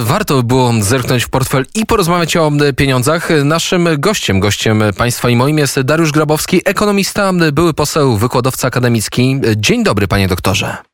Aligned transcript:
Warto 0.00 0.42
było 0.42 0.72
zerknąć 0.80 1.24
w 1.24 1.28
portfel 1.28 1.66
i 1.74 1.86
porozmawiać 1.86 2.36
o 2.36 2.52
pieniądzach. 2.76 3.28
Naszym 3.44 3.88
gościem, 3.98 4.40
gościem 4.40 4.82
państwa 4.96 5.30
i 5.30 5.36
moim 5.36 5.58
jest 5.58 5.80
Dariusz 5.80 6.12
Grabowski, 6.12 6.60
ekonomista, 6.64 7.32
były 7.52 7.74
poseł, 7.74 8.16
wykładowca 8.16 8.68
akademicki. 8.68 9.40
Dzień 9.56 9.84
dobry, 9.84 10.08
panie 10.08 10.28
doktorze. 10.28 10.93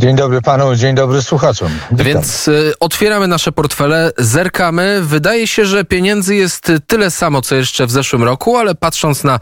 Dzień 0.00 0.16
dobry 0.16 0.42
panu, 0.42 0.76
dzień 0.76 0.94
dobry 0.94 1.22
słuchaczom. 1.22 1.68
Witam. 1.90 2.06
Więc 2.06 2.48
y, 2.48 2.72
otwieramy 2.80 3.26
nasze 3.26 3.52
portfele, 3.52 4.12
zerkamy. 4.18 5.00
Wydaje 5.02 5.46
się, 5.46 5.66
że 5.66 5.84
pieniędzy 5.84 6.34
jest 6.34 6.72
tyle 6.86 7.10
samo, 7.10 7.42
co 7.42 7.54
jeszcze 7.54 7.86
w 7.86 7.90
zeszłym 7.90 8.22
roku, 8.22 8.56
ale 8.56 8.74
patrząc 8.74 9.24
na 9.24 9.40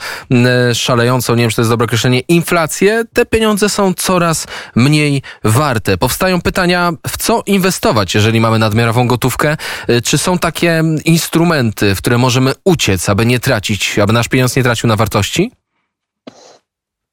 y, 0.70 0.74
szalejącą, 0.74 1.34
nie 1.34 1.42
wiem, 1.42 1.50
czy 1.50 1.56
to 1.56 1.62
jest 1.62 1.70
dobre 1.70 1.84
określenie, 1.84 2.20
inflację, 2.20 3.04
te 3.12 3.26
pieniądze 3.26 3.68
są 3.68 3.94
coraz 3.94 4.46
mniej 4.74 5.22
warte. 5.44 5.98
Powstają 5.98 6.40
pytania, 6.40 6.92
w 7.08 7.16
co 7.16 7.42
inwestować, 7.46 8.14
jeżeli 8.14 8.40
mamy 8.40 8.58
nadmiarową 8.58 9.06
gotówkę? 9.06 9.56
Y, 9.90 10.02
czy 10.02 10.18
są 10.18 10.38
takie 10.38 10.82
instrumenty, 11.04 11.94
w 11.94 11.98
które 11.98 12.18
możemy 12.18 12.52
uciec, 12.64 13.08
aby 13.08 13.26
nie 13.26 13.40
tracić, 13.40 13.98
aby 13.98 14.12
nasz 14.12 14.28
pieniądz 14.28 14.56
nie 14.56 14.62
tracił 14.62 14.88
na 14.88 14.96
wartości? 14.96 15.52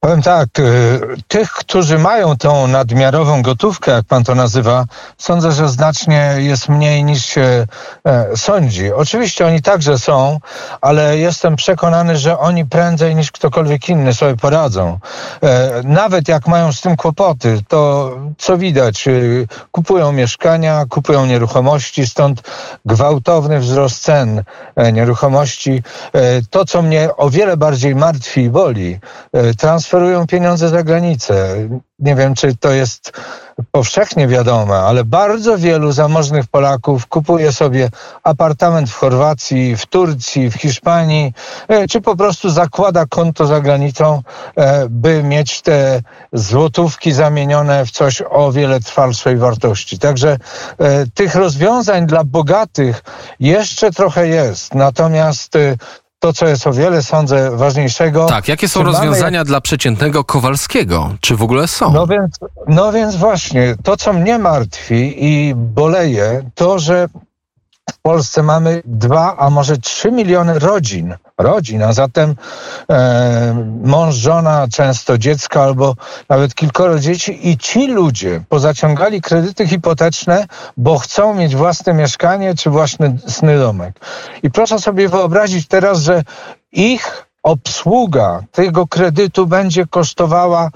Powiem 0.06 0.22
tak, 0.22 0.60
y, 0.60 1.02
tych, 1.28 1.52
którzy 1.52 2.00
mają 2.00 2.38
tą 2.38 2.68
nadmiarową 2.68 3.42
gotówkę, 3.42 3.92
jak 3.92 4.06
pan 4.06 4.24
to 4.24 4.36
nazywa, 4.36 4.86
sądzę, 5.18 5.52
że 5.52 5.70
znacznie 5.70 6.36
jest 6.38 6.70
mniej 6.70 7.04
niż 7.04 7.26
się 7.26 7.68
e, 8.06 8.38
sądzi. 8.38 8.94
Oczywiście 8.94 9.48
oni 9.48 9.62
także 9.62 9.98
są, 9.98 10.40
ale 10.82 11.18
jestem 11.18 11.56
przekonany, 11.56 12.18
że 12.18 12.40
oni 12.40 12.66
prędzej 12.66 13.16
niż 13.16 13.32
ktokolwiek 13.32 13.90
inny 13.90 14.14
sobie 14.14 14.36
poradzą. 14.38 15.00
E, 15.44 15.82
nawet 15.84 16.28
jak 16.28 16.48
mają 16.48 16.72
z 16.74 16.82
tym 16.82 16.96
kłopoty, 16.96 17.60
to 17.68 18.12
co 18.38 18.58
widać, 18.58 19.08
y, 19.08 19.48
kupują 19.72 20.12
mieszkania, 20.12 20.86
kupują 20.90 21.26
nieruchomości, 21.26 22.08
stąd 22.08 22.42
gwałtowny 22.86 23.60
wzrost 23.60 24.04
cen 24.04 24.44
e, 24.76 24.92
nieruchomości. 24.92 25.84
To, 26.50 26.66
co 26.66 26.82
mnie 26.82 27.10
o 27.18 27.30
wiele 27.30 27.58
bardziej 27.58 27.96
martwi 27.96 28.42
i 28.42 28.50
boli, 28.50 29.00
transfer 29.58 29.95
transferują 29.96 30.28
pieniądze 30.28 30.70
za 30.70 30.84
granicę. 30.84 31.56
Nie 32.00 32.16
wiem, 32.16 32.36
czy 32.36 32.56
to 32.56 32.72
jest 32.72 33.12
powszechnie 33.72 34.28
wiadome, 34.28 34.76
ale 34.76 35.04
bardzo 35.04 35.58
wielu 35.58 35.92
zamożnych 35.92 36.48
Polaków 36.48 37.08
kupuje 37.08 37.52
sobie 37.52 37.90
apartament 38.24 38.90
w 38.90 38.94
Chorwacji, 38.94 39.76
w 39.76 39.86
Turcji, 39.86 40.52
w 40.52 40.54
Hiszpanii, 40.54 41.34
e, 41.68 41.88
czy 41.88 42.02
po 42.02 42.16
prostu 42.16 42.50
zakłada 42.50 43.06
konto 43.06 43.46
za 43.46 43.62
granicą, 43.62 44.22
e, 44.56 44.90
by 44.90 45.24
mieć 45.24 45.62
te 45.62 46.02
złotówki 46.34 47.12
zamienione 47.12 47.86
w 47.86 47.92
coś 47.92 48.24
o 48.30 48.52
wiele 48.52 48.80
trwalszej 48.80 49.38
wartości. 49.38 50.00
Także 50.00 50.38
e, 50.78 51.06
tych 51.14 51.36
rozwiązań 51.36 52.06
dla 52.06 52.24
bogatych 52.24 53.04
jeszcze 53.40 53.92
trochę 53.92 54.28
jest. 54.28 54.76
Natomiast 54.76 55.58
to, 56.26 56.34
co 56.34 56.48
jest 56.48 56.68
o 56.68 56.74
wiele, 56.74 57.02
sądzę, 57.02 57.58
ważniejszego. 57.58 58.26
Tak, 58.26 58.48
jakie 58.48 58.68
są 58.68 58.84
rozwiązania 58.84 59.38
jak... 59.38 59.48
dla 59.48 59.62
przeciętnego 59.62 60.24
Kowalskiego? 60.24 61.16
Czy 61.22 61.36
w 61.36 61.44
ogóle 61.44 61.68
są? 61.68 61.94
No 61.94 62.08
więc, 62.08 62.40
no 62.68 62.92
więc 62.92 63.16
właśnie, 63.16 63.76
to, 63.84 63.98
co 63.98 64.14
mnie 64.14 64.40
martwi 64.40 65.26
i 65.26 65.56
boleje, 65.56 66.50
to, 66.56 66.80
że 66.80 67.08
w 67.92 68.00
Polsce 68.00 68.44
mamy 68.44 68.82
dwa, 68.86 69.38
a 69.38 69.50
może 69.50 69.78
trzy 69.78 70.12
miliony 70.12 70.60
rodzin, 70.60 71.16
rodzin, 71.38 71.84
a 71.84 71.94
zatem 71.94 72.36
e, 72.90 73.68
mąż, 73.84 74.16
żona, 74.16 74.68
często 74.74 75.18
dziecko 75.18 75.64
albo 75.64 75.96
nawet 76.30 76.56
kilkoro 76.56 77.00
dzieci 77.00 77.50
i 77.50 77.58
ci 77.58 77.88
ludzie 77.88 78.44
pozaciągali 78.50 79.22
kredyty 79.22 79.68
hipoteczne, 79.68 80.46
bo 80.78 80.98
chcą 80.98 81.34
mieć 81.34 81.56
własne 81.56 81.94
mieszkanie 81.94 82.56
czy 82.56 82.70
własny 82.70 83.60
domek. 83.60 84.00
I 84.44 84.52
proszę 84.52 84.80
sobie 84.80 85.10
wyobrazić 85.10 85.68
teraz, 85.68 86.00
że 86.00 86.24
ich 86.72 87.28
obsługa 87.44 88.44
tego 88.52 88.88
kredytu 88.88 89.48
będzie 89.48 89.88
kosztowała 89.88 90.70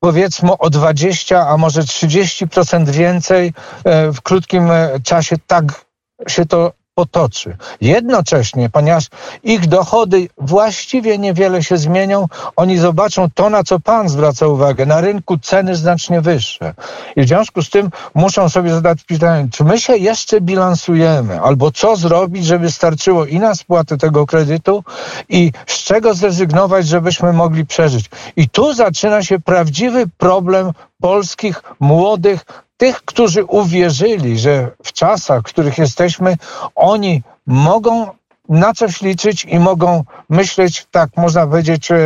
powiedzmy 0.00 0.58
o 0.58 0.70
20, 0.70 1.48
a 1.48 1.56
może 1.56 1.82
30% 1.82 2.88
więcej 2.88 3.52
e, 3.84 4.12
w 4.12 4.20
krótkim 4.20 4.70
e, 4.70 5.00
czasie 5.04 5.36
tak 5.46 5.89
się 6.28 6.46
to 6.46 6.72
potoczy. 6.94 7.56
Jednocześnie, 7.80 8.70
ponieważ 8.70 9.04
ich 9.42 9.66
dochody 9.66 10.28
właściwie 10.38 11.18
niewiele 11.18 11.62
się 11.62 11.76
zmienią, 11.76 12.26
oni 12.56 12.78
zobaczą 12.78 13.28
to, 13.34 13.50
na 13.50 13.64
co 13.64 13.80
Pan 13.80 14.08
zwraca 14.08 14.46
uwagę. 14.46 14.86
Na 14.86 15.00
rynku 15.00 15.38
ceny 15.38 15.76
znacznie 15.76 16.20
wyższe. 16.20 16.74
I 17.16 17.22
w 17.22 17.28
związku 17.28 17.62
z 17.62 17.70
tym 17.70 17.90
muszą 18.14 18.48
sobie 18.48 18.70
zadać 18.70 19.04
pytanie, 19.04 19.48
czy 19.52 19.64
my 19.64 19.80
się 19.80 19.96
jeszcze 19.96 20.40
bilansujemy, 20.40 21.40
albo 21.40 21.70
co 21.70 21.96
zrobić, 21.96 22.46
żeby 22.46 22.70
starczyło 22.70 23.26
i 23.26 23.38
na 23.38 23.54
spłatę 23.54 23.96
tego 23.96 24.26
kredytu, 24.26 24.84
i 25.28 25.52
z 25.66 25.84
czego 25.84 26.14
zrezygnować, 26.14 26.86
żebyśmy 26.86 27.32
mogli 27.32 27.66
przeżyć. 27.66 28.10
I 28.36 28.48
tu 28.48 28.74
zaczyna 28.74 29.22
się 29.22 29.38
prawdziwy 29.38 30.06
problem 30.18 30.72
polskich 31.00 31.62
młodych 31.80 32.44
tych, 32.80 33.02
którzy 33.04 33.44
uwierzyli, 33.44 34.38
że 34.38 34.70
w 34.84 34.92
czasach, 34.92 35.40
w 35.40 35.44
których 35.44 35.78
jesteśmy, 35.78 36.36
oni 36.74 37.22
mogą 37.46 38.10
na 38.48 38.74
coś 38.74 39.00
liczyć 39.00 39.44
i 39.44 39.58
mogą 39.58 40.04
myśleć, 40.28 40.86
tak 40.90 41.10
można 41.16 41.46
powiedzieć, 41.46 41.90
e, 41.90 41.96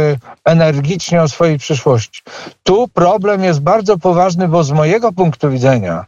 energicznie 0.45 1.23
o 1.23 1.29
swojej 1.29 1.59
przyszłości. 1.59 2.23
Tu 2.63 2.89
problem 2.89 3.45
jest 3.45 3.61
bardzo 3.61 3.99
poważny, 3.99 4.49
bo 4.49 4.65
z 4.65 4.73
mojego 4.73 5.13
punktu 5.13 5.51
widzenia, 5.51 6.05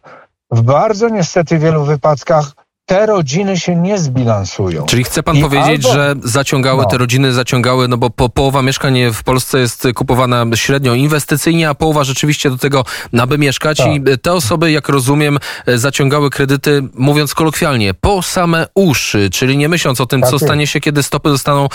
w 0.51 0.63
bardzo 0.63 1.09
niestety 1.09 1.59
wielu 1.59 1.85
wypadkach 1.85 2.53
te 2.87 3.07
rodziny 3.07 3.59
się 3.59 3.77
nie 3.77 3.99
zbilansują. 3.99 4.87
Czyli 4.87 5.05
chce 5.05 5.23
pan 5.23 5.37
I 5.37 5.43
powiedzieć, 5.43 5.87
albo... 5.87 5.95
że 5.95 6.15
zaciągały, 6.25 6.83
no. 6.83 6.89
te 6.89 6.99
rodziny 6.99 7.33
zaciągały, 7.33 7.89
no 7.89 7.97
bo 7.97 8.11
po, 8.11 8.29
połowa 8.29 8.63
mieszkań 8.63 8.99
w 9.13 9.23
Polsce 9.23 9.59
jest 9.59 9.89
kupowana 9.95 10.45
średnio 10.55 10.95
inwestycyjnie, 10.95 11.69
a 11.69 11.75
połowa 11.75 12.05
rzeczywiście 12.05 12.51
do 12.51 12.59
tego, 12.59 12.85
aby 13.21 13.39
mieszkać 13.39 13.79
tak. 13.79 13.87
i 13.87 14.01
te 14.23 14.33
osoby, 14.33 14.73
jak 14.73 14.89
rozumiem, 14.89 15.39
zaciągały 15.67 16.31
kredyty, 16.31 16.83
mówiąc 16.95 17.35
kolokwialnie, 17.35 17.95
po 17.95 18.23
same 18.23 18.67
uszy, 18.75 19.31
czyli 19.31 19.57
nie 19.57 19.69
myśląc 19.69 20.01
o 20.01 20.07
tym, 20.07 20.21
tak 20.21 20.31
co 20.31 20.37
jest. 20.37 20.45
stanie 20.45 20.67
się, 20.67 20.81
kiedy 20.81 21.03
stopy 21.03 21.31
zostaną 21.31 21.69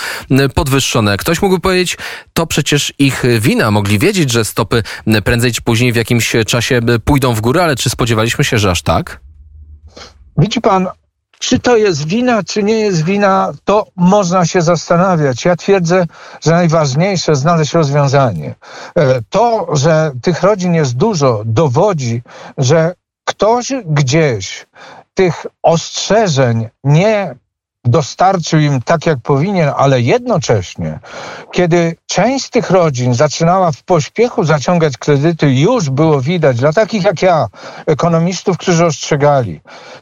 podwyższone. 0.54 1.16
Ktoś 1.16 1.42
mógłby 1.42 1.60
powiedzieć, 1.60 1.96
to 2.32 2.46
przecież 2.46 2.92
ich 2.98 3.24
wina, 3.40 3.70
mogli 3.70 3.98
wiedzieć, 3.98 4.32
że 4.32 4.44
stopy 4.44 4.82
prędzej 5.24 5.52
czy 5.52 5.62
później 5.62 5.92
w 5.92 5.96
jakimś 5.96 6.32
czasie 6.46 6.80
pójdą 7.04 7.34
w 7.34 7.40
górę, 7.40 7.62
ale 7.64 7.76
czy 7.76 7.90
spodziewaliśmy 7.90 8.44
się, 8.44 8.58
że 8.58 8.70
aż 8.70 8.82
tak? 8.82 9.20
Widzi 10.38 10.60
pan, 10.60 10.88
czy 11.42 11.58
to 11.58 11.76
jest 11.76 12.06
wina, 12.06 12.42
czy 12.42 12.62
nie 12.62 12.80
jest 12.80 13.04
wina, 13.04 13.52
to 13.64 13.86
można 13.96 14.46
się 14.46 14.62
zastanawiać. 14.62 15.44
Ja 15.44 15.56
twierdzę, 15.56 16.06
że 16.40 16.52
najważniejsze 16.52 17.36
znaleźć 17.36 17.72
rozwiązanie. 17.72 18.54
E, 18.94 19.22
to, 19.30 19.68
że 19.76 20.12
tych 20.22 20.42
rodzin 20.42 20.74
jest 20.74 20.96
dużo, 20.96 21.42
dowodzi, 21.44 22.22
że 22.58 22.94
ktoś 23.24 23.72
gdzieś 23.86 24.66
tych 25.14 25.46
ostrzeżeń 25.62 26.68
nie 26.84 27.34
dostarczył 27.84 28.60
im 28.60 28.82
tak, 28.82 29.06
jak 29.06 29.18
powinien, 29.22 29.70
ale 29.76 30.00
jednocześnie, 30.00 30.98
kiedy 31.52 31.96
część 32.06 32.44
z 32.44 32.50
tych 32.50 32.70
rodzin 32.70 33.14
zaczynała 33.14 33.72
w 33.72 33.82
pośpiechu 33.82 34.44
zaciągać 34.44 34.96
kredyty, 34.96 35.54
już 35.54 35.90
było 35.90 36.20
widać 36.20 36.56
dla 36.56 36.72
takich 36.72 37.04
jak 37.04 37.22
ja, 37.22 37.48
ekonomistów, 37.86 38.58
którzy 38.58 38.86
ostrzegali, 38.86 39.60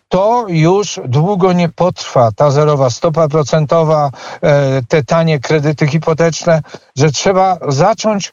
to 0.09 0.45
już 0.49 1.01
długo 1.05 1.53
nie 1.53 1.69
potrwa 1.69 2.33
ta 2.33 2.51
zerowa 2.51 2.91
stopa 2.91 3.29
procentowa, 3.29 4.11
e, 4.43 4.83
te 4.89 5.05
tanie 5.05 5.41
kredyty 5.41 5.87
hipoteczne, 5.87 6.63
że 6.97 7.11
trzeba 7.11 7.59
zacząć 7.69 8.33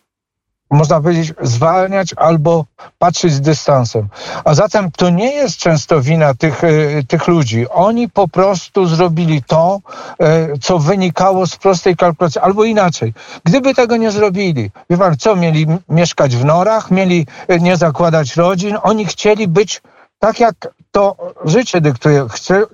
można 0.72 1.02
powiedzieć, 1.02 1.34
zwalniać 1.42 2.14
albo 2.18 2.66
patrzeć 3.00 3.34
z 3.34 3.42
dystansem. 3.42 4.08
A 4.46 4.54
zatem 4.54 4.92
to 4.92 5.10
nie 5.10 5.34
jest 5.34 5.58
często 5.58 6.02
wina 6.02 6.34
tych, 6.34 6.64
e, 6.64 6.70
tych 7.08 7.28
ludzi. 7.28 7.70
Oni 7.70 8.10
po 8.10 8.28
prostu 8.28 8.86
zrobili 8.86 9.44
to, 9.44 9.80
e, 10.20 10.58
co 10.58 10.80
wynikało 10.80 11.48
z 11.48 11.56
prostej 11.56 11.96
kalkulacji, 11.96 12.42
albo 12.42 12.64
inaczej. 12.64 13.14
Gdyby 13.44 13.74
tego 13.74 13.98
nie 13.98 14.12
zrobili, 14.12 14.72
wie 14.90 14.98
pan 14.98 15.18
co, 15.18 15.36
mieli 15.36 15.68
mieszkać 15.90 16.36
w 16.36 16.46
norach, 16.46 16.92
mieli 16.92 17.28
e, 17.48 17.60
nie 17.60 17.78
zakładać 17.78 18.36
rodzin, 18.36 18.78
oni 18.84 19.06
chcieli 19.06 19.48
być 19.48 19.82
tak 20.20 20.40
jak 20.40 20.56
to 20.92 21.16
życie 21.46 21.82
dyktuje. 21.82 22.26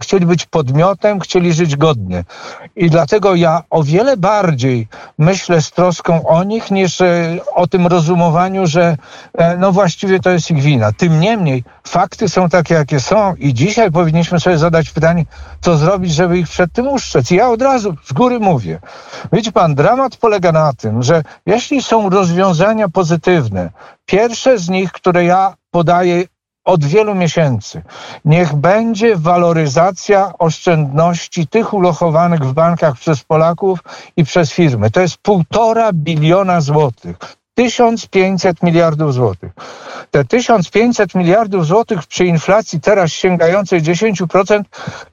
chcieli 0.01 0.25
być 0.25 0.45
podmiotem, 0.45 1.19
chcieli 1.19 1.53
żyć 1.53 1.75
godnie. 1.75 2.23
I 2.75 2.89
dlatego 2.89 3.35
ja 3.35 3.63
o 3.69 3.83
wiele 3.83 4.17
bardziej 4.17 4.87
myślę 5.17 5.61
z 5.61 5.71
troską 5.71 6.27
o 6.27 6.43
nich, 6.43 6.71
niż 6.71 7.01
e, 7.01 7.37
o 7.53 7.67
tym 7.67 7.87
rozumowaniu, 7.87 8.67
że 8.67 8.97
e, 9.33 9.57
no 9.57 9.71
właściwie 9.71 10.19
to 10.19 10.29
jest 10.29 10.51
ich 10.51 10.61
wina. 10.61 10.91
Tym 10.91 11.19
niemniej 11.19 11.63
fakty 11.87 12.29
są 12.29 12.49
takie, 12.49 12.73
jakie 12.73 12.99
są 12.99 13.35
i 13.35 13.53
dzisiaj 13.53 13.91
powinniśmy 13.91 14.39
sobie 14.39 14.57
zadać 14.57 14.89
pytanie, 14.89 15.25
co 15.61 15.77
zrobić, 15.77 16.13
żeby 16.13 16.37
ich 16.37 16.47
przed 16.47 16.73
tym 16.73 16.87
uszczec. 16.87 17.31
I 17.31 17.35
ja 17.35 17.49
od 17.49 17.61
razu 17.61 17.95
z 18.05 18.13
góry 18.13 18.39
mówię. 18.39 18.79
Widzi 19.33 19.51
pan, 19.51 19.75
dramat 19.75 20.17
polega 20.17 20.51
na 20.51 20.73
tym, 20.73 21.03
że 21.03 21.23
jeśli 21.45 21.83
są 21.83 22.09
rozwiązania 22.09 22.89
pozytywne, 22.89 23.69
pierwsze 24.05 24.57
z 24.57 24.69
nich, 24.69 24.91
które 24.91 25.25
ja 25.25 25.53
podaję 25.71 26.23
od 26.65 26.85
wielu 26.85 27.15
miesięcy. 27.15 27.81
Niech 28.25 28.55
będzie 28.55 29.15
waloryzacja 29.15 30.33
oszczędności 30.39 31.47
tych 31.47 31.73
ulokowanych 31.73 32.39
w 32.39 32.53
bankach 32.53 32.97
przez 32.97 33.23
Polaków 33.23 33.79
i 34.17 34.23
przez 34.23 34.51
firmy. 34.51 34.91
To 34.91 35.01
jest 35.01 35.17
półtora 35.17 35.93
biliona 35.93 36.61
złotych. 36.61 37.17
1500 37.55 38.63
miliardów 38.63 39.13
złotych. 39.13 39.51
Te 40.11 40.25
1500 40.25 41.15
miliardów 41.15 41.65
złotych 41.65 42.07
przy 42.07 42.25
inflacji 42.25 42.81
teraz 42.81 43.11
sięgającej 43.11 43.81
10% 43.81 44.63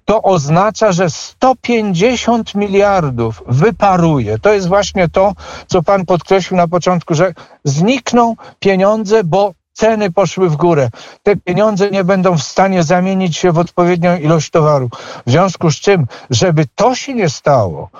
to 0.04 0.22
oznacza, 0.22 0.92
że 0.92 1.10
150 1.10 2.54
miliardów 2.54 3.42
wyparuje. 3.46 4.38
To 4.38 4.52
jest 4.52 4.68
właśnie 4.68 5.08
to, 5.08 5.32
co 5.66 5.82
pan 5.82 6.06
podkreślił 6.06 6.56
na 6.56 6.68
początku, 6.68 7.14
że 7.14 7.34
znikną 7.64 8.36
pieniądze, 8.58 9.24
bo 9.24 9.52
ceny 9.80 10.10
poszły 10.12 10.50
w 10.50 10.56
górę. 10.56 10.90
Te 11.22 11.36
pieniądze 11.36 11.90
nie 11.90 12.04
będą 12.04 12.36
w 12.36 12.42
stanie 12.42 12.82
zamienić 12.82 13.36
się 13.36 13.52
w 13.52 13.58
odpowiednią 13.58 14.18
ilość 14.18 14.50
towaru. 14.50 14.88
W 15.26 15.30
związku 15.30 15.70
z 15.70 15.76
czym, 15.76 16.06
żeby 16.30 16.64
to 16.74 16.94
się 16.94 17.14
nie 17.14 17.28
stało, 17.28 17.90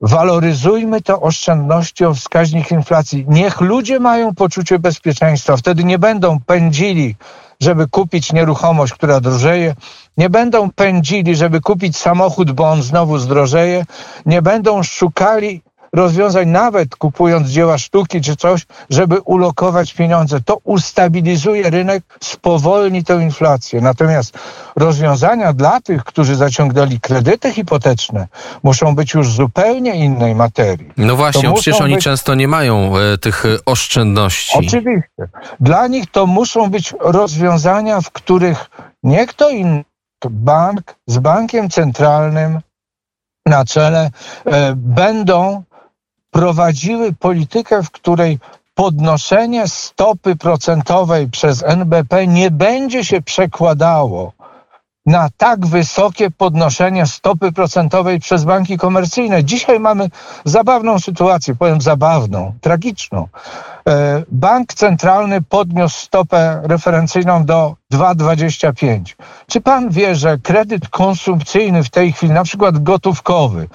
Waloryzujmy 0.00 1.02
te 1.02 1.20
oszczędności 1.20 2.04
o 2.04 2.14
wskaźnik 2.14 2.70
inflacji. 2.70 3.24
Niech 3.28 3.60
ludzie 3.60 4.00
mają 4.00 4.34
poczucie 4.34 4.78
bezpieczeństwa. 4.78 5.56
Wtedy 5.56 5.84
nie 5.84 5.98
będą 5.98 6.40
pędzili, 6.40 7.16
żeby 7.60 7.88
kupić 7.88 8.32
nieruchomość, 8.32 8.92
która 8.92 9.20
drożeje. 9.20 9.74
Nie 10.16 10.30
będą 10.30 10.70
pędzili, 10.70 11.36
żeby 11.36 11.60
kupić 11.60 11.96
samochód, 11.96 12.52
bo 12.52 12.70
on 12.70 12.82
znowu 12.82 13.18
zdrożeje. 13.18 13.84
Nie 14.26 14.42
będą 14.42 14.82
szukali 14.82 15.62
rozwiązań, 15.92 16.48
nawet 16.48 16.96
kupując 16.96 17.48
dzieła 17.48 17.78
sztuki 17.78 18.20
czy 18.20 18.36
coś, 18.36 18.66
żeby 18.90 19.20
ulokować 19.20 19.94
pieniądze. 19.94 20.40
To 20.40 20.58
ustabilizuje 20.64 21.70
rynek, 21.70 22.04
spowolni 22.20 23.04
tę 23.04 23.22
inflację. 23.22 23.80
Natomiast 23.80 24.38
rozwiązania 24.76 25.52
dla 25.52 25.80
tych, 25.80 26.04
którzy 26.04 26.36
zaciągnęli 26.36 27.00
kredyty 27.00 27.52
hipoteczne, 27.52 28.26
muszą 28.62 28.94
być 28.94 29.14
już 29.14 29.32
zupełnie 29.32 29.94
innej 29.94 30.34
materii. 30.34 30.88
No 30.96 31.16
właśnie, 31.16 31.52
przecież 31.54 31.80
oni 31.80 31.94
być... 31.94 32.04
często 32.04 32.34
nie 32.34 32.48
mają 32.48 32.96
e, 32.96 33.18
tych 33.18 33.44
e, 33.44 33.48
oszczędności. 33.66 34.58
Oczywiście. 34.58 35.28
Dla 35.60 35.86
nich 35.86 36.10
to 36.10 36.26
muszą 36.26 36.70
być 36.70 36.94
rozwiązania, 37.00 38.00
w 38.00 38.10
których 38.10 38.70
nie 39.02 39.26
kto 39.26 39.50
inny, 39.50 39.84
bank 40.30 40.94
z 41.06 41.18
bankiem 41.18 41.70
centralnym 41.70 42.60
na 43.46 43.64
czele 43.64 44.10
e, 44.44 44.74
będą 44.76 45.62
prowadziły 46.30 47.12
politykę, 47.12 47.82
w 47.82 47.90
której 47.90 48.38
podnoszenie 48.74 49.68
stopy 49.68 50.36
procentowej 50.36 51.28
przez 51.28 51.62
NBP 51.62 52.26
nie 52.26 52.50
będzie 52.50 53.04
się 53.04 53.22
przekładało 53.22 54.32
na 55.08 55.28
tak 55.36 55.66
wysokie 55.66 56.30
podnoszenie 56.30 57.06
stopy 57.06 57.52
procentowej 57.52 58.20
przez 58.20 58.44
banki 58.44 58.78
komercyjne. 58.78 59.44
Dzisiaj 59.44 59.80
mamy 59.80 60.10
zabawną 60.44 60.98
sytuację, 60.98 61.54
powiem 61.54 61.80
zabawną, 61.80 62.52
tragiczną. 62.60 63.28
E, 63.88 64.22
bank 64.28 64.74
centralny 64.74 65.42
podniósł 65.42 66.00
stopę 66.00 66.60
referencyjną 66.64 67.44
do 67.44 67.76
2,25. 67.92 69.16
Czy 69.46 69.60
pan 69.60 69.90
wie, 69.90 70.14
że 70.14 70.38
kredyt 70.38 70.88
konsumpcyjny 70.88 71.84
w 71.84 71.90
tej 71.90 72.12
chwili, 72.12 72.32
na 72.32 72.44
przykład 72.44 72.82
gotówkowy, 72.82 73.68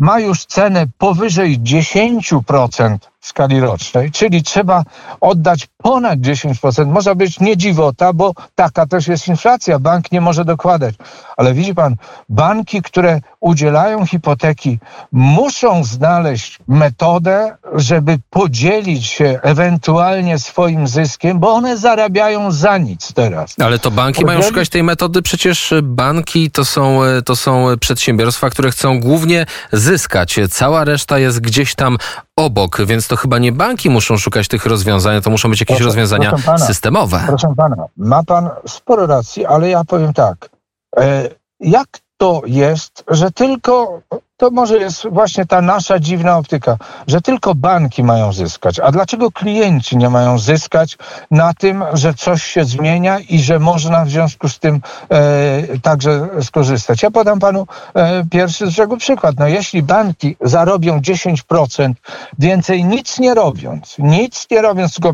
ma 0.00 0.20
już 0.20 0.44
cenę 0.44 0.86
powyżej 0.98 1.58
10% 1.58 2.98
w 3.20 3.26
skali 3.26 3.60
rocznej, 3.60 4.10
czyli 4.10 4.42
trzeba 4.42 4.82
oddać 5.20 5.68
ponad 5.76 6.18
10%. 6.18 6.86
Może 6.86 7.14
być 7.14 7.40
nie 7.40 7.56
dziwota, 7.56 8.12
bo 8.12 8.32
taka 8.54 8.86
też 8.86 9.08
jest 9.08 9.28
inflacja. 9.28 9.78
Bank 9.78 10.12
nie 10.12 10.20
może 10.20 10.44
dokładać. 10.44 10.94
Ale 11.36 11.54
widzi 11.54 11.74
pan, 11.74 11.96
banki, 12.28 12.82
które 12.82 13.20
udzielają 13.40 14.06
hipoteki, 14.06 14.78
muszą 15.12 15.84
znaleźć 15.84 16.58
metodę, 16.68 17.56
żeby 17.74 18.18
podzielić 18.30 19.06
się 19.06 19.40
ewentualnie 19.42 20.38
swoim 20.38 20.88
zyskiem, 20.88 21.38
bo 21.38 21.52
one 21.52 21.78
zarabiają 21.78 22.52
za 22.52 22.78
nic 22.78 23.12
teraz. 23.12 23.54
Ale 23.60 23.78
to 23.78 23.90
banki 23.90 24.24
mają 24.24 24.42
szukać 24.42 24.68
tej 24.68 24.82
metody. 24.82 25.22
Przecież 25.22 25.74
banki 25.82 26.50
to 26.50 26.64
są, 26.64 27.00
to 27.24 27.36
są 27.36 27.66
przedsiębiorstwa, 27.80 28.50
które 28.50 28.70
chcą 28.70 29.00
głównie 29.00 29.46
zyskać. 29.72 30.36
Cała 30.50 30.84
reszta 30.84 31.18
jest 31.18 31.40
gdzieś 31.40 31.74
tam 31.74 31.96
obok, 32.36 32.82
więc 32.86 33.08
to 33.10 33.16
chyba 33.16 33.38
nie 33.38 33.52
banki 33.52 33.90
muszą 33.90 34.16
szukać 34.16 34.48
tych 34.48 34.66
rozwiązań, 34.66 35.22
to 35.22 35.30
muszą 35.30 35.50
być 35.50 35.60
jakieś 35.60 35.76
proszę, 35.76 35.84
rozwiązania 35.84 36.30
proszę 36.30 36.44
pana, 36.44 36.58
systemowe. 36.58 37.22
Proszę 37.26 37.54
pana, 37.56 37.84
ma 37.96 38.22
pan 38.22 38.50
sporo 38.66 39.06
racji, 39.06 39.46
ale 39.46 39.68
ja 39.68 39.84
powiem 39.84 40.12
tak. 40.12 40.50
E, 40.96 41.28
jak 41.60 41.86
to 42.20 42.42
jest, 42.46 43.04
że 43.08 43.30
tylko, 43.30 44.00
to 44.36 44.50
może 44.50 44.76
jest 44.76 45.06
właśnie 45.10 45.46
ta 45.46 45.62
nasza 45.62 45.98
dziwna 45.98 46.36
optyka, 46.36 46.76
że 47.06 47.20
tylko 47.20 47.54
banki 47.54 48.02
mają 48.02 48.32
zyskać. 48.32 48.80
A 48.80 48.92
dlaczego 48.92 49.30
klienci 49.30 49.96
nie 49.96 50.10
mają 50.10 50.38
zyskać 50.38 50.98
na 51.30 51.54
tym, 51.54 51.84
że 51.92 52.14
coś 52.14 52.42
się 52.42 52.64
zmienia 52.64 53.18
i 53.18 53.38
że 53.38 53.58
można 53.58 54.04
w 54.04 54.10
związku 54.10 54.48
z 54.48 54.58
tym 54.58 54.80
e, 55.10 55.78
także 55.82 56.28
skorzystać? 56.42 57.02
Ja 57.02 57.10
podam 57.10 57.38
panu 57.38 57.66
e, 57.94 58.24
pierwszy 58.30 58.66
z 58.66 58.70
brzegu 58.70 58.96
przykład. 58.96 59.34
No 59.38 59.48
jeśli 59.48 59.82
banki 59.82 60.36
zarobią 60.40 60.98
10% 61.00 61.92
więcej 62.38 62.84
nic 62.84 63.18
nie 63.18 63.34
robiąc, 63.34 63.96
nic 63.98 64.46
nie 64.50 64.62
robiąc, 64.62 64.94
tylko 64.94 65.12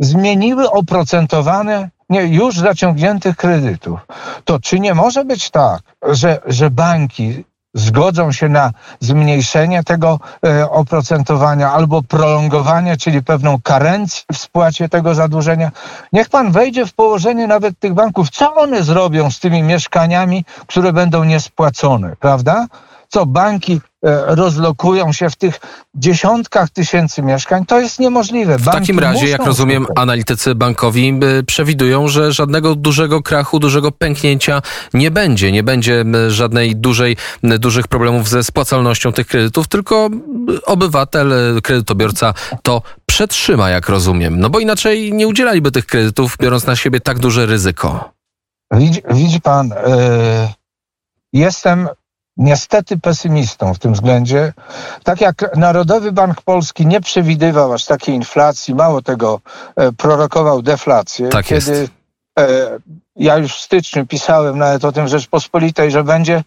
zmieniły 0.00 0.70
oprocentowane 0.70 1.90
nie, 2.10 2.22
już 2.22 2.56
zaciągniętych 2.58 3.36
kredytów, 3.36 4.00
to 4.44 4.60
czy 4.60 4.80
nie 4.80 4.94
może 4.94 5.24
być 5.24 5.50
tak, 5.50 5.82
że, 6.02 6.40
że 6.46 6.70
banki 6.70 7.44
zgodzą 7.74 8.32
się 8.32 8.48
na 8.48 8.72
zmniejszenie 9.00 9.84
tego 9.84 10.20
e, 10.46 10.70
oprocentowania 10.70 11.72
albo 11.72 12.02
prolongowanie, 12.02 12.96
czyli 12.96 13.22
pewną 13.22 13.60
karencję 13.62 14.22
w 14.32 14.36
spłacie 14.36 14.88
tego 14.88 15.14
zadłużenia. 15.14 15.70
Niech 16.12 16.28
pan 16.28 16.52
wejdzie 16.52 16.86
w 16.86 16.92
położenie 16.92 17.46
nawet 17.46 17.78
tych 17.78 17.94
banków. 17.94 18.30
Co 18.30 18.54
one 18.54 18.82
zrobią 18.82 19.30
z 19.30 19.40
tymi 19.40 19.62
mieszkaniami, 19.62 20.44
które 20.66 20.92
będą 20.92 21.24
niespłacone, 21.24 22.16
prawda? 22.20 22.66
Co 23.08 23.26
banki 23.26 23.80
rozlokują 24.26 25.12
się 25.12 25.30
w 25.30 25.36
tych 25.36 25.60
dziesiątkach 25.94 26.70
tysięcy 26.70 27.22
mieszkań, 27.22 27.66
to 27.66 27.80
jest 27.80 27.98
niemożliwe. 27.98 28.58
Banki 28.58 28.70
w 28.70 28.72
takim 28.72 28.98
razie, 28.98 29.28
jak 29.28 29.46
rozumiem, 29.46 29.86
analitycy 29.96 30.54
bankowi 30.54 31.20
e, 31.38 31.42
przewidują, 31.42 32.08
że 32.08 32.32
żadnego 32.32 32.74
dużego 32.74 33.22
krachu, 33.22 33.58
dużego 33.58 33.92
pęknięcia 33.92 34.62
nie 34.94 35.10
będzie. 35.10 35.52
Nie 35.52 35.62
będzie 35.62 36.04
żadnej 36.28 36.76
dużej, 36.76 37.16
dużych 37.42 37.88
problemów 37.88 38.28
ze 38.28 38.44
spłacalnością 38.44 39.12
tych 39.12 39.26
kredytów, 39.26 39.68
tylko 39.68 40.08
obywatel, 40.66 41.32
kredytobiorca 41.62 42.34
to 42.62 42.82
przetrzyma, 43.06 43.70
jak 43.70 43.88
rozumiem. 43.88 44.40
No 44.40 44.50
bo 44.50 44.60
inaczej 44.60 45.12
nie 45.12 45.28
udzielaliby 45.28 45.72
tych 45.72 45.86
kredytów, 45.86 46.36
biorąc 46.40 46.66
na 46.66 46.76
siebie 46.76 47.00
tak 47.00 47.18
duże 47.18 47.46
ryzyko. 47.46 48.12
Widzi, 48.70 49.02
widzi 49.10 49.40
pan, 49.40 49.68
yy, 49.68 49.74
jestem 51.32 51.88
niestety 52.40 52.98
pesymistą 52.98 53.74
w 53.74 53.78
tym 53.78 53.92
względzie. 53.92 54.52
Tak 55.04 55.20
jak 55.20 55.56
Narodowy 55.56 56.12
Bank 56.12 56.42
Polski 56.42 56.86
nie 56.86 57.00
przewidywał 57.00 57.72
aż 57.72 57.84
takiej 57.84 58.14
inflacji, 58.14 58.74
mało 58.74 59.02
tego, 59.02 59.40
e, 59.76 59.92
prorokował 59.92 60.62
deflację. 60.62 61.28
Tak 61.28 61.46
kiedy 61.46 61.70
jest. 61.70 61.92
E, 62.38 62.46
ja 63.16 63.36
już 63.36 63.54
w 63.54 63.60
styczniu 63.60 64.06
pisałem 64.06 64.58
nawet 64.58 64.84
o 64.84 64.92
tym 64.92 65.08
Rzeczpospolitej, 65.08 65.90
że 65.90 66.04
będzie 66.04 66.42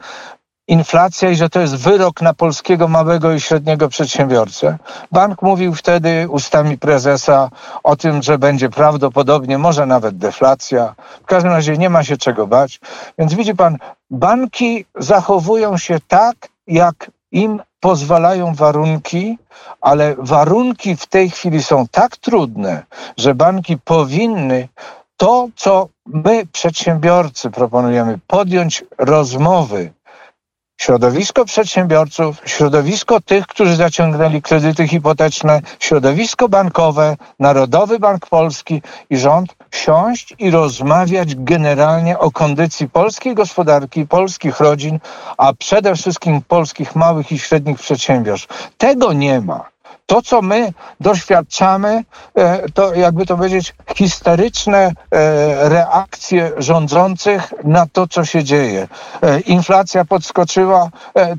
inflacja 0.67 1.29
i 1.29 1.35
że 1.35 1.49
to 1.49 1.59
jest 1.59 1.75
wyrok 1.75 2.21
na 2.21 2.33
polskiego 2.33 2.87
małego 2.87 3.33
i 3.33 3.39
średniego 3.39 3.89
przedsiębiorcę. 3.89 4.77
Bank 5.11 5.41
mówił 5.41 5.73
wtedy 5.73 6.27
ustami 6.29 6.77
prezesa 6.77 7.49
o 7.83 7.95
tym, 7.95 8.23
że 8.23 8.37
będzie 8.37 8.69
prawdopodobnie, 8.69 9.57
może 9.57 9.85
nawet 9.85 10.17
deflacja. 10.17 10.95
W 11.23 11.25
każdym 11.25 11.51
razie 11.51 11.77
nie 11.77 11.89
ma 11.89 12.03
się 12.03 12.17
czego 12.17 12.47
bać. 12.47 12.79
Więc 13.17 13.33
widzi 13.33 13.55
pan, 13.55 13.77
banki 14.09 14.85
zachowują 14.95 15.77
się 15.77 15.97
tak, 16.07 16.35
jak 16.67 17.11
im 17.31 17.61
pozwalają 17.79 18.55
warunki, 18.55 19.37
ale 19.81 20.15
warunki 20.17 20.95
w 20.95 21.05
tej 21.05 21.29
chwili 21.29 21.63
są 21.63 21.87
tak 21.87 22.17
trudne, 22.17 22.83
że 23.17 23.35
banki 23.35 23.77
powinny 23.77 24.67
to, 25.17 25.47
co 25.55 25.87
my, 26.05 26.45
przedsiębiorcy, 26.51 27.51
proponujemy, 27.51 28.19
podjąć 28.27 28.83
rozmowy 28.97 29.93
środowisko 30.77 31.45
przedsiębiorców, 31.45 32.41
środowisko 32.45 33.21
tych, 33.21 33.47
którzy 33.47 33.75
zaciągnęli 33.75 34.41
kredyty 34.41 34.87
hipoteczne, 34.87 35.61
środowisko 35.79 36.49
bankowe, 36.49 37.15
Narodowy 37.39 37.99
Bank 37.99 38.27
Polski 38.27 38.81
i 39.09 39.17
rząd 39.17 39.55
siąść 39.71 40.35
i 40.39 40.51
rozmawiać 40.51 41.35
generalnie 41.35 42.19
o 42.19 42.31
kondycji 42.31 42.89
polskiej 42.89 43.35
gospodarki, 43.35 44.07
polskich 44.07 44.59
rodzin, 44.59 44.99
a 45.37 45.53
przede 45.53 45.95
wszystkim 45.95 46.41
polskich 46.41 46.95
małych 46.95 47.31
i 47.31 47.39
średnich 47.39 47.79
przedsiębiorstw. 47.79 48.71
Tego 48.77 49.13
nie 49.13 49.41
ma. 49.41 49.72
To, 50.05 50.21
co 50.21 50.41
my 50.41 50.73
doświadczamy, 50.99 52.03
e, 52.35 52.69
to 52.69 52.93
jakby 52.93 53.25
to 53.25 53.37
powiedzieć, 53.37 53.75
historyczne 53.95 54.77
e, 55.11 55.69
reakcje 55.69 56.51
rządzących 56.57 57.53
na 57.63 57.85
to, 57.93 58.07
co 58.07 58.25
się 58.25 58.43
dzieje. 58.43 58.87
E, 59.21 59.39
inflacja 59.39 60.05
podskoczyła, 60.05 60.89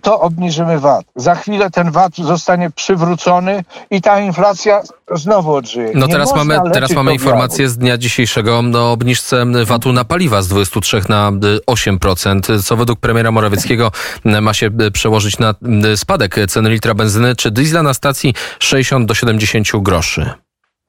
to 0.02 0.20
obniżymy 0.20 0.78
VAT. 0.78 1.04
Za 1.16 1.34
chwilę 1.34 1.70
ten 1.70 1.90
VAT 1.90 2.12
zostanie 2.16 2.70
przywrócony 2.70 3.64
i 3.90 4.00
ta 4.00 4.20
inflacja 4.20 4.82
znowu 5.14 5.54
odżyje. 5.54 5.92
No 5.94 6.08
teraz 6.08 6.36
mamy, 6.36 6.58
teraz 6.72 6.90
mamy 6.90 7.12
informację 7.12 7.68
z 7.68 7.78
dnia 7.78 7.98
dzisiejszego 7.98 8.62
o 8.74 8.92
obniżce 8.92 9.44
VAT-u 9.64 9.92
na 9.92 10.04
paliwa 10.04 10.42
z 10.42 10.48
23 10.48 11.00
na 11.08 11.32
8%, 11.66 12.62
co 12.62 12.76
według 12.76 13.00
premiera 13.00 13.30
Morawieckiego 13.30 13.90
ma 14.24 14.54
się 14.54 14.70
przełożyć 14.92 15.38
na 15.38 15.54
spadek 15.96 16.36
ceny 16.48 16.70
litra 16.70 16.94
benzyny 16.94 17.36
czy 17.36 17.50
diesla 17.50 17.82
na 17.82 17.94
stacji 17.94 18.34
60 18.58 19.06
do 19.06 19.14
70 19.14 19.68
groszy. 19.82 20.30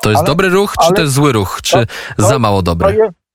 To 0.02 0.10
jest 0.10 0.20
ale, 0.20 0.28
dobry 0.28 0.50
ruch, 0.50 0.74
czy 0.86 0.94
to 0.94 1.02
jest 1.02 1.14
zły 1.14 1.32
ruch, 1.32 1.60
czy 1.64 1.86
to, 2.18 2.28
za 2.28 2.40
mało 2.40 2.62
dobry? 2.62 2.96
Jest, 2.96 3.26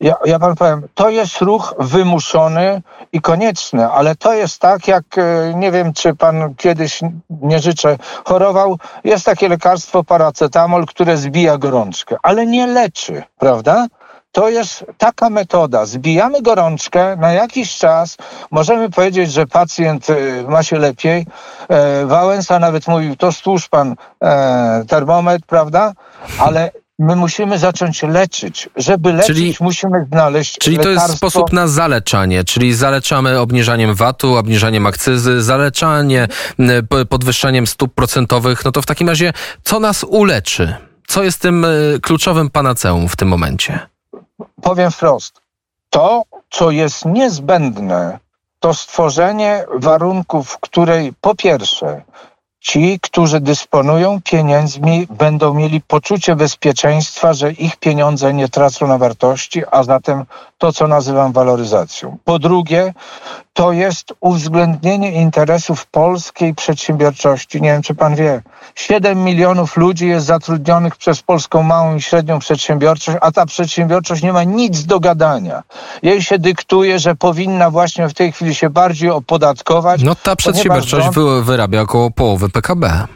ja, 0.00 0.14
ja 0.24 0.38
pan 0.38 0.56
powiem, 0.56 0.88
to 0.94 1.10
jest 1.10 1.40
ruch 1.40 1.74
wymuszony 1.78 2.82
i 3.12 3.20
konieczny, 3.20 3.88
ale 3.88 4.16
to 4.16 4.34
jest 4.34 4.60
tak, 4.60 4.88
jak 4.88 5.18
e, 5.18 5.52
nie 5.54 5.72
wiem, 5.72 5.92
czy 5.92 6.14
pan 6.14 6.54
kiedyś, 6.54 7.00
nie 7.30 7.58
życzę, 7.58 7.98
chorował. 8.24 8.78
Jest 9.04 9.24
takie 9.24 9.48
lekarstwo 9.48 10.04
paracetamol, 10.04 10.86
które 10.86 11.16
zbija 11.16 11.58
gorączkę, 11.58 12.16
ale 12.22 12.46
nie 12.46 12.66
leczy, 12.66 13.22
prawda? 13.38 13.86
To 14.32 14.48
jest 14.48 14.84
taka 14.98 15.30
metoda. 15.30 15.86
Zbijamy 15.86 16.42
gorączkę 16.42 17.16
na 17.16 17.32
jakiś 17.32 17.76
czas. 17.78 18.16
Możemy 18.50 18.90
powiedzieć, 18.90 19.32
że 19.32 19.46
pacjent 19.46 20.10
y, 20.10 20.44
ma 20.48 20.62
się 20.62 20.78
lepiej. 20.78 21.26
E, 21.68 22.06
Wałęsa 22.06 22.58
nawet 22.58 22.88
mówił, 22.88 23.16
to 23.16 23.32
stłuż 23.32 23.68
pan 23.68 23.94
e, 24.22 24.84
termometr, 24.88 25.46
prawda? 25.46 25.92
Ale 26.38 26.70
my 26.98 27.16
musimy 27.16 27.58
zacząć 27.58 28.02
leczyć. 28.02 28.68
Żeby 28.76 29.12
leczyć, 29.12 29.36
czyli, 29.36 29.54
musimy 29.60 30.06
znaleźć. 30.12 30.58
Czyli 30.58 30.76
lekarstwo. 30.76 31.00
to 31.00 31.06
jest 31.06 31.16
sposób 31.16 31.52
na 31.52 31.68
zaleczanie, 31.68 32.44
czyli 32.44 32.74
zaleczamy 32.74 33.40
obniżaniem 33.40 33.94
VAT-u, 33.94 34.34
obniżaniem 34.34 34.86
akcyzy, 34.86 35.42
zaleczanie 35.42 36.28
podwyższaniem 37.08 37.66
stóp 37.66 37.94
procentowych. 37.94 38.64
No 38.64 38.72
to 38.72 38.82
w 38.82 38.86
takim 38.86 39.08
razie, 39.08 39.32
co 39.64 39.80
nas 39.80 40.04
uleczy? 40.04 40.74
Co 41.06 41.22
jest 41.22 41.40
tym 41.40 41.64
y, 41.64 41.98
kluczowym 42.02 42.50
panaceum 42.50 43.08
w 43.08 43.16
tym 43.16 43.28
momencie? 43.28 43.95
Powiem 44.66 44.90
wprost, 44.90 45.40
to, 45.90 46.22
co 46.50 46.70
jest 46.70 47.04
niezbędne, 47.04 48.18
to 48.60 48.74
stworzenie 48.74 49.64
warunków, 49.74 50.50
w 50.50 50.58
której 50.58 51.12
po 51.20 51.34
pierwsze 51.34 52.02
ci, 52.66 53.00
którzy 53.02 53.40
dysponują 53.40 54.20
pieniędzmi, 54.24 55.06
będą 55.10 55.54
mieli 55.54 55.80
poczucie 55.80 56.36
bezpieczeństwa, 56.36 57.32
że 57.34 57.52
ich 57.52 57.76
pieniądze 57.76 58.34
nie 58.34 58.48
tracą 58.48 58.86
na 58.86 58.98
wartości, 58.98 59.62
a 59.70 59.82
zatem 59.82 60.24
to, 60.58 60.72
co 60.72 60.86
nazywam 60.86 61.32
waloryzacją. 61.32 62.16
Po 62.24 62.38
drugie, 62.38 62.94
to 63.52 63.72
jest 63.72 64.12
uwzględnienie 64.20 65.12
interesów 65.12 65.86
polskiej 65.86 66.54
przedsiębiorczości. 66.54 67.62
Nie 67.62 67.72
wiem, 67.72 67.82
czy 67.82 67.94
pan 67.94 68.14
wie, 68.14 68.42
7 68.74 69.24
milionów 69.24 69.76
ludzi 69.76 70.08
jest 70.08 70.26
zatrudnionych 70.26 70.96
przez 70.96 71.22
polską 71.22 71.62
małą 71.62 71.96
i 71.96 72.02
średnią 72.02 72.38
przedsiębiorczość, 72.38 73.18
a 73.20 73.32
ta 73.32 73.46
przedsiębiorczość 73.46 74.22
nie 74.22 74.32
ma 74.32 74.44
nic 74.44 74.84
do 74.84 75.00
gadania. 75.00 75.62
Jej 76.02 76.22
się 76.22 76.38
dyktuje, 76.38 76.98
że 76.98 77.14
powinna 77.14 77.70
właśnie 77.70 78.08
w 78.08 78.14
tej 78.14 78.32
chwili 78.32 78.54
się 78.54 78.70
bardziej 78.70 79.10
opodatkować. 79.10 80.02
No 80.02 80.14
ta 80.14 80.36
przedsiębiorczość 80.36 81.14
rząd... 81.14 81.44
wyrabia 81.44 81.80
około 81.80 82.10
połowy 82.10 82.50
PKB. 82.56 83.06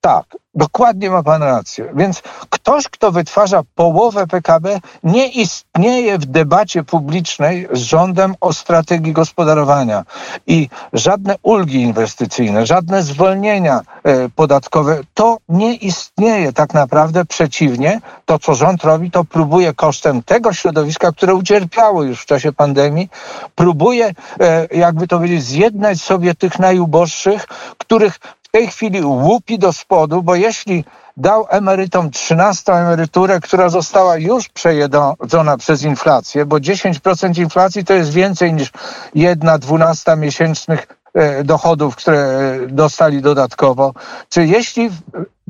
Tak, 0.00 0.24
dokładnie 0.54 1.10
ma 1.10 1.22
Pan 1.22 1.42
rację. 1.42 1.92
Więc 1.94 2.22
ktoś, 2.50 2.88
kto 2.88 3.12
wytwarza 3.12 3.62
połowę 3.74 4.26
PKB, 4.26 4.80
nie 5.04 5.28
istnieje 5.28 6.18
w 6.18 6.26
debacie 6.26 6.82
publicznej 6.82 7.68
z 7.72 7.78
rządem 7.78 8.34
o 8.40 8.52
strategii 8.52 9.12
gospodarowania. 9.12 10.04
I 10.46 10.68
żadne 10.92 11.34
ulgi 11.42 11.80
inwestycyjne, 11.80 12.66
żadne 12.66 13.02
zwolnienia 13.02 13.80
e, 14.04 14.28
podatkowe, 14.28 15.00
to 15.14 15.38
nie 15.48 15.74
istnieje 15.74 16.52
tak 16.52 16.74
naprawdę. 16.74 17.24
Przeciwnie, 17.24 18.00
to 18.24 18.38
co 18.38 18.54
rząd 18.54 18.84
robi, 18.84 19.10
to 19.10 19.24
próbuje 19.24 19.74
kosztem 19.74 20.22
tego 20.22 20.52
środowiska, 20.52 21.12
które 21.12 21.34
ucierpiało 21.34 22.02
już 22.02 22.22
w 22.22 22.26
czasie 22.26 22.52
pandemii, 22.52 23.08
próbuje, 23.54 24.14
e, 24.40 24.66
jakby 24.72 25.08
to 25.08 25.16
powiedzieć, 25.16 25.44
zjednać 25.44 26.00
sobie 26.00 26.34
tych 26.34 26.58
najuboższych, 26.58 27.46
których 27.78 28.18
tej 28.54 28.66
chwili 28.66 29.04
łupi 29.04 29.58
do 29.58 29.72
spodu, 29.72 30.22
bo 30.22 30.34
jeśli 30.34 30.84
dał 31.16 31.46
emerytom 31.50 32.10
13 32.10 32.72
emeryturę, 32.72 33.40
która 33.40 33.68
została 33.68 34.16
już 34.16 34.48
przejedzona 34.48 35.56
przez 35.58 35.82
inflację, 35.82 36.46
bo 36.46 36.56
10% 36.56 37.38
inflacji 37.38 37.84
to 37.84 37.94
jest 37.94 38.10
więcej 38.12 38.52
niż 38.52 38.72
jedna 39.14 39.58
dwunasta 39.58 40.16
miesięcznych 40.16 40.86
e, 41.14 41.44
dochodów, 41.44 41.96
które 41.96 42.18
e, 42.18 42.66
dostali 42.68 43.22
dodatkowo. 43.22 43.94
Czy 44.28 44.46
jeśli 44.46 44.90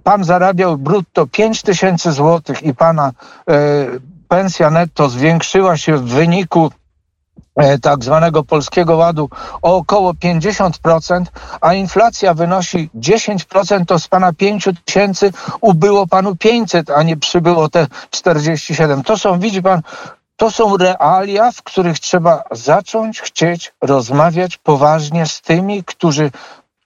pan 0.03 0.25
zarabiał 0.25 0.79
brutto 0.79 1.27
5 1.27 1.63
tysięcy 1.63 2.13
złotych 2.13 2.63
i 2.63 2.75
pana 2.75 3.13
e, 3.51 3.55
pensja 4.29 4.71
netto 4.71 5.09
zwiększyła 5.09 5.77
się 5.77 5.97
w 5.97 6.05
wyniku 6.05 6.71
tak 7.83 8.05
zwanego 8.05 8.45
polskiego 8.45 8.97
ładu 8.97 9.31
o 9.63 9.77
około 9.77 10.13
50%, 10.13 11.25
a 11.61 11.75
inflacja 11.75 12.35
wynosi 12.35 12.91
10%, 12.95 13.85
to 13.87 13.99
z 13.99 14.09
pana 14.09 14.33
5 14.33 14.69
tysięcy 14.85 15.33
ubyło 15.61 16.07
panu 16.07 16.37
500, 16.37 16.91
a 16.91 17.03
nie 17.03 17.17
przybyło 17.17 17.69
te 17.69 17.87
47. 18.11 19.03
To 19.03 19.19
są, 19.19 19.39
widzi 19.39 19.63
pan, 19.63 19.83
to 20.37 20.51
są 20.51 20.77
realia, 20.77 21.53
w 21.53 21.63
których 21.63 21.99
trzeba 21.99 22.43
zacząć 22.51 23.21
chcieć 23.21 23.73
rozmawiać 23.83 24.57
poważnie 24.57 25.27
z 25.27 25.41
tymi, 25.41 25.85
którzy 25.85 26.31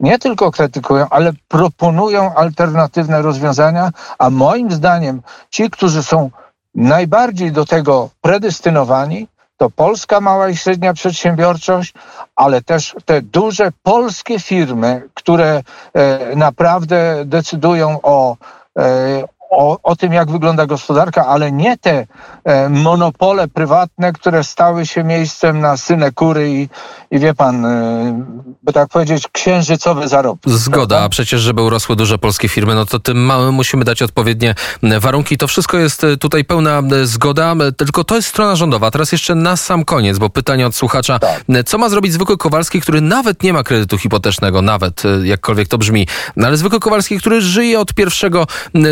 nie 0.00 0.18
tylko 0.18 0.50
krytykują, 0.50 1.06
ale 1.10 1.32
proponują 1.48 2.34
alternatywne 2.34 3.22
rozwiązania, 3.22 3.90
a 4.18 4.30
moim 4.30 4.70
zdaniem 4.70 5.22
ci, 5.50 5.70
którzy 5.70 6.02
są 6.02 6.30
najbardziej 6.74 7.52
do 7.52 7.66
tego 7.66 8.10
predestynowani, 8.20 9.28
to 9.58 9.70
polska 9.70 10.20
mała 10.20 10.48
i 10.48 10.56
średnia 10.56 10.94
przedsiębiorczość, 10.94 11.94
ale 12.36 12.62
też 12.62 12.96
te 13.04 13.22
duże 13.22 13.72
polskie 13.82 14.38
firmy, 14.38 15.02
które 15.14 15.62
e, 15.94 16.36
naprawdę 16.36 17.22
decydują 17.24 17.98
o, 18.02 18.36
e, 18.78 19.24
o, 19.50 19.78
o 19.82 19.96
tym, 19.96 20.12
jak 20.12 20.30
wygląda 20.30 20.66
gospodarka, 20.66 21.26
ale 21.26 21.52
nie 21.52 21.76
te 21.76 22.06
e, 22.44 22.68
monopole 22.68 23.48
prywatne, 23.48 24.12
które 24.12 24.44
stały 24.44 24.86
się 24.86 25.04
miejscem 25.04 25.60
na 25.60 25.76
synekury 25.76 26.50
i, 26.50 26.68
i 27.10 27.18
wie 27.18 27.34
pan, 27.34 27.64
e, 27.64 28.24
by 28.62 28.72
tak 28.72 28.88
powiedzieć, 28.88 29.28
księżycowy 29.32 30.08
zarobki. 30.08 30.50
Zgoda, 30.50 31.00
a 31.00 31.08
przecież, 31.08 31.40
żeby 31.40 31.62
urosły 31.62 31.96
duże 31.96 32.18
polskie 32.18 32.48
firmy, 32.48 32.74
no 32.74 32.86
to 32.86 32.98
tym 32.98 33.24
małym 33.24 33.54
musimy 33.54 33.84
dać 33.84 34.02
odpowiednie 34.02 34.54
warunki. 35.00 35.38
To 35.38 35.46
wszystko 35.46 35.78
jest 35.78 36.04
e, 36.04 36.16
tutaj 36.16 36.44
pełna 36.44 36.82
e, 36.92 37.06
zgoda, 37.06 37.54
tylko 37.76 38.04
to 38.04 38.16
jest 38.16 38.28
strona 38.28 38.56
rządowa. 38.56 38.90
Teraz 38.90 39.12
jeszcze 39.12 39.34
na 39.34 39.56
sam 39.56 39.84
koniec, 39.84 40.18
bo 40.18 40.30
pytanie 40.30 40.66
od 40.66 40.74
słuchacza, 40.74 41.18
tak. 41.18 41.44
co 41.66 41.78
ma 41.78 41.88
zrobić 41.88 42.12
zwykły 42.12 42.36
Kowalski, 42.36 42.80
który 42.80 43.00
nawet 43.00 43.42
nie 43.42 43.52
ma 43.52 43.62
kredytu 43.62 43.98
hipotecznego, 43.98 44.62
nawet 44.62 45.02
jakkolwiek 45.24 45.68
to 45.68 45.78
brzmi, 45.78 46.06
no 46.36 46.46
ale 46.46 46.56
zwykły 46.56 46.80
Kowalski, 46.80 47.18
który 47.18 47.40
żyje 47.40 47.80
od 47.80 47.94
pierwszego 47.94 48.46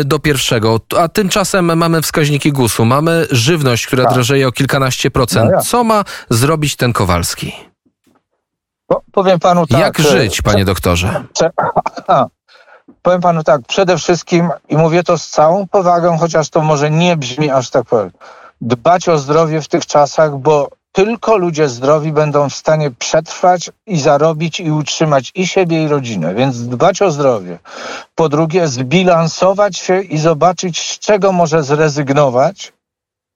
do 0.05 0.19
pierwszego 0.19 0.46
a 0.97 1.07
tymczasem 1.07 1.77
mamy 1.77 2.01
wskaźniki 2.01 2.51
GUS-u, 2.51 2.85
mamy 2.85 3.27
żywność, 3.31 3.87
która 3.87 4.03
tak. 4.03 4.13
drożeje 4.13 4.47
o 4.47 4.51
kilkanaście 4.51 5.11
procent. 5.11 5.51
No 5.51 5.57
ja. 5.57 5.61
Co 5.61 5.83
ma 5.83 6.03
zrobić 6.29 6.75
ten 6.75 6.93
Kowalski? 6.93 7.55
No, 8.89 9.01
powiem 9.11 9.39
panu 9.39 9.67
tak. 9.67 9.79
Jak 9.79 9.99
żyć, 9.99 10.41
panie 10.41 10.65
doktorze? 10.65 11.23
powiem 13.01 13.21
panu 13.21 13.43
tak, 13.43 13.61
przede 13.67 13.97
wszystkim, 13.97 14.49
i 14.69 14.77
mówię 14.77 15.03
to 15.03 15.17
z 15.17 15.29
całą 15.29 15.67
powagą, 15.67 16.17
chociaż 16.17 16.49
to 16.49 16.61
może 16.61 16.91
nie 16.91 17.17
brzmi 17.17 17.51
aż 17.51 17.69
tak 17.69 17.85
powiem, 17.85 18.11
dbać 18.61 19.09
o 19.09 19.17
zdrowie 19.17 19.61
w 19.61 19.67
tych 19.67 19.85
czasach, 19.85 20.37
bo 20.37 20.69
tylko 20.97 21.37
ludzie 21.37 21.69
zdrowi 21.69 22.11
będą 22.11 22.49
w 22.49 22.55
stanie 22.55 22.91
przetrwać 22.91 23.71
i 23.85 23.99
zarobić 23.99 24.59
i 24.59 24.71
utrzymać 24.71 25.31
i 25.35 25.47
siebie, 25.47 25.83
i 25.83 25.87
rodzinę. 25.87 26.35
Więc 26.35 26.67
dbać 26.67 27.01
o 27.01 27.11
zdrowie. 27.11 27.59
Po 28.15 28.29
drugie, 28.29 28.67
zbilansować 28.67 29.77
się 29.77 30.01
i 30.01 30.17
zobaczyć, 30.17 30.91
z 30.91 30.99
czego 30.99 31.31
może 31.31 31.63
zrezygnować. 31.63 32.73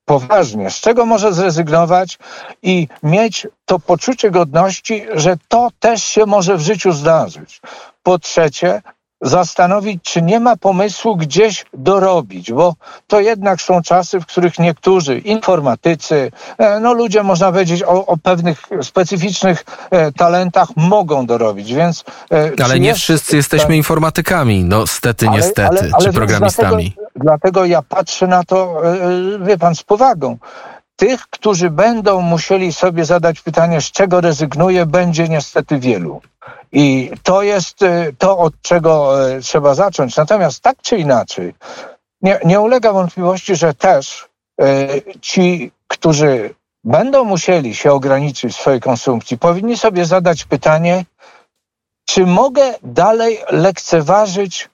Poważnie, 0.05 0.71
z 0.71 0.79
czego 0.79 1.05
może 1.05 1.33
zrezygnować 1.33 2.19
i 2.61 2.87
mieć 3.03 3.47
to 3.65 3.79
poczucie 3.79 4.31
godności, 4.31 5.05
że 5.13 5.37
to 5.47 5.69
też 5.79 6.03
się 6.03 6.25
może 6.25 6.57
w 6.57 6.61
życiu 6.61 6.91
zdarzyć. 6.91 7.61
Po 8.03 8.19
trzecie, 8.19 8.81
zastanowić, 9.21 10.03
czy 10.03 10.21
nie 10.21 10.39
ma 10.39 10.57
pomysłu 10.57 11.15
gdzieś 11.15 11.65
dorobić, 11.73 12.51
bo 12.51 12.75
to 13.07 13.19
jednak 13.19 13.61
są 13.61 13.81
czasy, 13.81 14.19
w 14.19 14.25
których 14.25 14.59
niektórzy 14.59 15.19
informatycy, 15.19 16.31
e, 16.57 16.79
no 16.79 16.93
ludzie 16.93 17.23
można 17.23 17.51
powiedzieć 17.51 17.83
o, 17.83 18.05
o 18.05 18.17
pewnych 18.17 18.61
specyficznych 18.81 19.65
e, 19.91 20.11
talentach 20.11 20.69
mogą 20.75 21.25
dorobić, 21.25 21.73
więc... 21.73 22.03
e, 22.31 22.51
Ale 22.63 22.79
nie 22.79 22.93
wszyscy 22.93 23.35
jesteśmy 23.35 23.77
informatykami, 23.77 24.63
no 24.63 24.87
stety, 24.87 25.27
ale, 25.27 25.37
niestety, 25.37 25.79
ale, 25.81 25.89
ale, 25.93 26.05
czy 26.05 26.13
programistami. 26.13 26.93
Dlatego, 26.95 27.11
dlatego 27.15 27.65
ja 27.65 27.81
patrzę 27.81 28.27
na 28.27 28.43
to, 28.43 28.81
wie 29.41 29.57
pan, 29.57 29.75
z 29.75 29.83
powagą 29.83 30.37
tych, 31.01 31.27
którzy 31.29 31.69
będą 31.69 32.21
musieli 32.21 32.73
sobie 32.73 33.05
zadać 33.05 33.41
pytanie, 33.41 33.81
z 33.81 33.91
czego 33.91 34.21
rezygnuje, 34.21 34.85
będzie 34.85 35.27
niestety 35.29 35.79
wielu. 35.79 36.21
I 36.71 37.11
to 37.23 37.41
jest 37.41 37.81
y, 37.81 38.15
to, 38.17 38.37
od 38.37 38.53
czego 38.61 39.29
y, 39.29 39.41
trzeba 39.41 39.73
zacząć. 39.73 40.17
Natomiast 40.17 40.63
tak 40.63 40.77
czy 40.81 40.97
inaczej, 40.97 41.53
nie, 42.21 42.39
nie 42.45 42.59
ulega 42.59 42.93
wątpliwości, 42.93 43.55
że 43.55 43.73
też 43.73 44.27
y, 44.61 45.03
ci, 45.21 45.71
którzy 45.87 46.53
będą 46.83 47.23
musieli 47.23 47.75
się 47.75 47.91
ograniczyć 47.91 48.53
w 48.53 48.61
swojej 48.61 48.81
konsumpcji, 48.81 49.37
powinni 49.37 49.77
sobie 49.77 50.05
zadać 50.05 50.45
pytanie, 50.45 51.05
czy 52.05 52.25
mogę 52.25 52.73
dalej 52.83 53.39
lekceważyć 53.51 54.69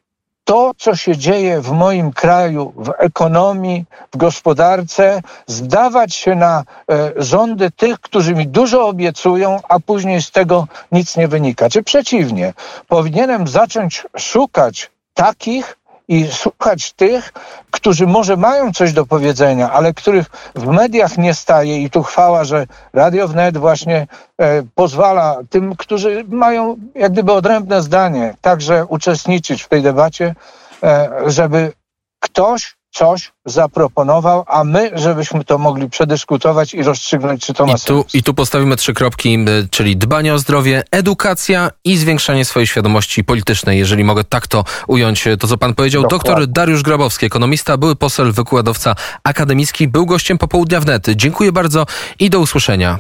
to, 0.48 0.72
co 0.78 0.96
się 0.96 1.18
dzieje 1.18 1.62
w 1.62 1.72
moim 1.72 2.12
kraju, 2.14 2.74
w 2.76 2.94
ekonomii, 2.98 3.86
w 4.14 4.18
gospodarce, 4.18 5.22
zdawać 5.48 6.16
się 6.16 6.36
na 6.36 6.64
e, 6.92 7.12
rządy 7.16 7.72
tych, 7.72 8.00
którzy 8.00 8.36
mi 8.36 8.48
dużo 8.48 8.88
obiecują, 8.88 9.60
a 9.70 9.80
później 9.80 10.22
z 10.22 10.32
tego 10.32 10.68
nic 10.92 11.18
nie 11.18 11.28
wynika. 11.28 11.70
Czy 11.70 11.84
przeciwnie, 11.84 12.54
powinienem 12.88 13.48
zacząć 13.48 14.08
szukać 14.18 14.92
takich, 15.14 15.78
i 16.08 16.28
słuchać 16.28 16.94
tych, 16.94 17.34
którzy 17.72 18.08
może 18.08 18.38
mają 18.38 18.74
coś 18.74 18.94
do 18.94 19.06
powiedzenia, 19.06 19.72
ale 19.72 19.94
których 19.94 20.28
w 20.56 20.68
mediach 20.68 21.18
nie 21.18 21.34
staje 21.34 21.82
i 21.82 21.90
tu 21.90 22.04
chwała, 22.04 22.44
że 22.44 22.68
Radio 22.94 23.28
Wnet 23.28 23.58
właśnie 23.58 24.08
e, 24.38 24.64
pozwala 24.76 25.38
tym, 25.50 25.76
którzy 25.76 26.26
mają 26.28 26.78
jak 26.96 27.12
gdyby 27.12 27.32
odrębne 27.32 27.82
zdanie, 27.82 28.36
także 28.42 28.86
uczestniczyć 28.86 29.64
w 29.64 29.68
tej 29.68 29.82
debacie, 29.82 30.36
e, 30.84 31.10
żeby 31.26 31.74
ktoś 32.20 32.78
coś 32.98 33.32
zaproponował, 33.46 34.44
a 34.48 34.64
my, 34.64 34.92
żebyśmy 34.96 35.44
to 35.44 35.58
mogli 35.58 35.90
przedyskutować 35.90 36.74
i 36.74 36.84
rozstrzygnąć, 36.84 37.46
czy 37.46 37.54
to 37.54 37.66
ma 37.66 37.72
I 37.72 37.76
tu, 37.76 37.80
sens. 37.80 38.16
I 38.16 38.24
tu 38.24 38.34
postawimy 38.34 38.76
trzy 38.76 38.94
kropki, 38.94 39.46
czyli 39.72 39.98
dbanie 39.98 40.34
o 40.34 40.40
zdrowie, 40.40 40.84
edukacja 40.92 41.72
i 41.84 41.98
zwiększanie 41.98 42.46
swojej 42.46 42.68
świadomości 42.68 43.24
politycznej, 43.24 43.80
jeżeli 43.80 44.04
mogę 44.04 44.24
tak 44.24 44.48
to 44.48 44.64
ująć, 44.88 45.28
to 45.40 45.48
co 45.48 45.58
pan 45.58 45.74
powiedział. 45.74 46.02
Dokładnie. 46.02 46.30
Doktor 46.30 46.48
Dariusz 46.48 46.84
Grabowski, 46.84 47.26
ekonomista, 47.26 47.78
były 47.78 47.96
poseł, 47.96 48.32
wykładowca 48.32 48.96
akademicki, 49.24 49.88
był 49.88 50.06
gościem 50.06 50.38
popołudnia 50.38 50.80
wnet. 50.80 51.08
Dziękuję 51.16 51.52
bardzo 51.52 51.86
i 52.20 52.30
do 52.30 52.40
usłyszenia. 52.40 52.96